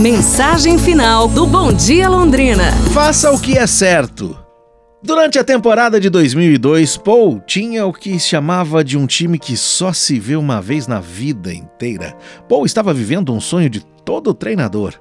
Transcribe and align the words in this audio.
Mensagem 0.00 0.78
final 0.78 1.28
do 1.28 1.46
Bom 1.46 1.74
Dia 1.74 2.08
Londrina. 2.08 2.72
Faça 2.94 3.30
o 3.32 3.38
que 3.38 3.58
é 3.58 3.66
certo. 3.66 4.34
Durante 5.02 5.38
a 5.38 5.44
temporada 5.44 6.00
de 6.00 6.08
2002, 6.08 6.96
Paul 6.96 7.38
tinha 7.46 7.84
o 7.84 7.92
que 7.92 8.18
chamava 8.18 8.82
de 8.82 8.96
um 8.96 9.06
time 9.06 9.38
que 9.38 9.58
só 9.58 9.92
se 9.92 10.18
vê 10.18 10.36
uma 10.36 10.58
vez 10.58 10.86
na 10.86 11.00
vida 11.00 11.52
inteira. 11.52 12.16
Paul 12.48 12.64
estava 12.64 12.94
vivendo 12.94 13.30
um 13.34 13.42
sonho 13.42 13.68
de 13.68 13.84
todo 14.02 14.32
treinador. 14.32 14.94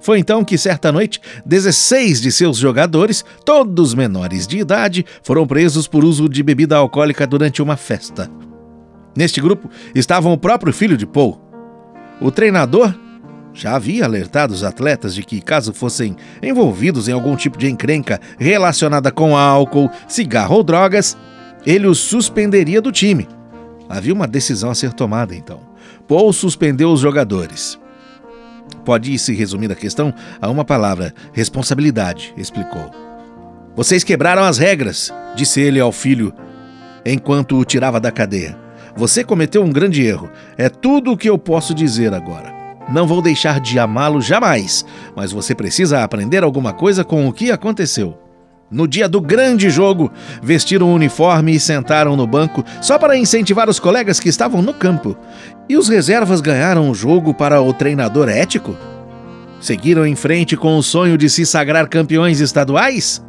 Foi 0.00 0.20
então 0.20 0.44
que, 0.44 0.56
certa 0.56 0.92
noite, 0.92 1.20
16 1.44 2.20
de 2.20 2.30
seus 2.30 2.56
jogadores, 2.56 3.24
todos 3.44 3.92
menores 3.92 4.46
de 4.46 4.58
idade, 4.58 5.04
foram 5.24 5.48
presos 5.48 5.88
por 5.88 6.04
uso 6.04 6.28
de 6.28 6.44
bebida 6.44 6.76
alcoólica 6.76 7.26
durante 7.26 7.60
uma 7.60 7.76
festa. 7.76 8.30
Neste 9.16 9.40
grupo 9.40 9.68
estavam 9.96 10.32
o 10.32 10.38
próprio 10.38 10.72
filho 10.72 10.96
de 10.96 11.06
Paul. 11.06 11.40
O 12.20 12.30
treinador 12.30 12.94
já 13.54 13.76
havia 13.76 14.04
alertado 14.04 14.52
os 14.52 14.64
atletas 14.64 15.14
de 15.14 15.22
que, 15.22 15.40
caso 15.40 15.72
fossem 15.72 16.16
envolvidos 16.42 17.08
em 17.08 17.12
algum 17.12 17.36
tipo 17.36 17.56
de 17.56 17.70
encrenca 17.70 18.20
relacionada 18.36 19.12
com 19.12 19.36
álcool, 19.36 19.88
cigarro 20.08 20.56
ou 20.56 20.64
drogas, 20.64 21.16
ele 21.64 21.86
os 21.86 21.98
suspenderia 21.98 22.82
do 22.82 22.90
time. 22.90 23.28
Havia 23.88 24.12
uma 24.12 24.26
decisão 24.26 24.70
a 24.70 24.74
ser 24.74 24.92
tomada 24.92 25.34
então. 25.34 25.60
Paul 26.08 26.32
suspendeu 26.32 26.90
os 26.90 27.00
jogadores. 27.00 27.78
Pode 28.84 29.16
se 29.18 29.32
resumir 29.32 29.70
a 29.70 29.76
questão 29.76 30.12
a 30.42 30.50
uma 30.50 30.64
palavra: 30.64 31.14
responsabilidade, 31.32 32.34
explicou. 32.36 32.90
Vocês 33.76 34.04
quebraram 34.04 34.42
as 34.42 34.58
regras, 34.58 35.12
disse 35.36 35.60
ele 35.60 35.80
ao 35.80 35.92
filho 35.92 36.32
enquanto 37.04 37.56
o 37.56 37.64
tirava 37.64 38.00
da 38.00 38.10
cadeia. 38.10 38.58
Você 38.96 39.24
cometeu 39.24 39.62
um 39.62 39.70
grande 39.70 40.04
erro. 40.04 40.30
É 40.56 40.68
tudo 40.68 41.12
o 41.12 41.16
que 41.16 41.28
eu 41.28 41.38
posso 41.38 41.74
dizer 41.74 42.14
agora. 42.14 42.53
Não 42.88 43.06
vou 43.06 43.22
deixar 43.22 43.60
de 43.60 43.78
amá-lo 43.78 44.20
jamais, 44.20 44.84
mas 45.16 45.32
você 45.32 45.54
precisa 45.54 46.02
aprender 46.02 46.44
alguma 46.44 46.72
coisa 46.72 47.02
com 47.02 47.26
o 47.26 47.32
que 47.32 47.50
aconteceu. 47.50 48.18
No 48.70 48.88
dia 48.88 49.08
do 49.08 49.20
grande 49.20 49.70
jogo, 49.70 50.10
vestiram 50.42 50.88
o 50.88 50.94
uniforme 50.94 51.54
e 51.54 51.60
sentaram 51.60 52.16
no 52.16 52.26
banco 52.26 52.64
só 52.82 52.98
para 52.98 53.16
incentivar 53.16 53.68
os 53.68 53.78
colegas 53.78 54.18
que 54.18 54.28
estavam 54.28 54.60
no 54.60 54.74
campo. 54.74 55.16
E 55.68 55.76
os 55.76 55.88
reservas 55.88 56.40
ganharam 56.40 56.90
o 56.90 56.94
jogo 56.94 57.32
para 57.32 57.60
o 57.60 57.72
treinador 57.72 58.28
ético? 58.28 58.76
Seguiram 59.60 60.06
em 60.06 60.16
frente 60.16 60.56
com 60.56 60.76
o 60.76 60.82
sonho 60.82 61.16
de 61.16 61.30
se 61.30 61.46
sagrar 61.46 61.88
campeões 61.88 62.40
estaduais? 62.40 63.24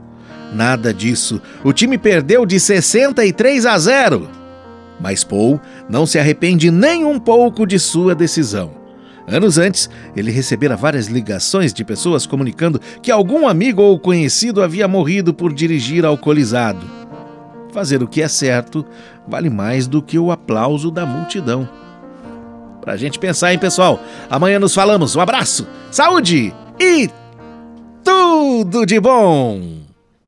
Nada 0.54 0.94
disso. 0.94 1.42
O 1.64 1.72
time 1.72 1.98
perdeu 1.98 2.46
de 2.46 2.60
63 2.60 3.66
a 3.66 3.78
0. 3.78 4.28
Mas 5.00 5.24
Paul 5.24 5.60
não 5.90 6.06
se 6.06 6.18
arrepende 6.18 6.72
nem 6.72 7.06
um 7.06 7.20
pouco 7.20 7.66
de 7.66 7.78
sua 7.78 8.16
decisão. 8.16 8.85
Anos 9.28 9.58
antes, 9.58 9.90
ele 10.16 10.32
recebera 10.32 10.76
várias 10.76 11.08
ligações 11.08 11.74
de 11.74 11.84
pessoas 11.84 12.28
comunicando 12.28 12.80
que 13.02 13.12
algum 13.12 13.48
amigo 13.48 13.82
ou 13.82 14.00
conhecido 14.00 14.62
havia 14.62 14.88
morrido 14.88 15.34
por 15.34 15.52
dirigir 15.52 16.06
alcoolizado. 16.06 16.86
Fazer 17.74 18.04
o 18.04 18.08
que 18.08 18.22
é 18.22 18.28
certo 18.28 18.86
vale 19.28 19.50
mais 19.50 19.88
do 19.88 20.02
que 20.02 20.20
o 20.20 20.32
aplauso 20.32 20.92
da 20.92 21.06
multidão. 21.06 21.68
Pra 22.82 22.96
gente 22.96 23.18
pensar, 23.18 23.52
hein, 23.52 23.58
pessoal? 23.58 24.00
Amanhã 24.30 24.60
nos 24.60 24.76
falamos. 24.76 25.16
Um 25.16 25.22
abraço, 25.22 25.68
saúde 25.90 26.54
e 26.80 27.10
tudo 28.04 28.86
de 28.86 29.00
bom! 29.00 29.86